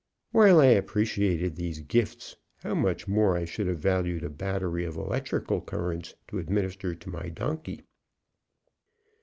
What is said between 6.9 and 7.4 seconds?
to my